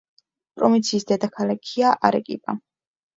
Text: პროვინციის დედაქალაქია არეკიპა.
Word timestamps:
პროვინციის 0.61 1.05
დედაქალაქია 1.11 1.91
არეკიპა. 2.09 2.57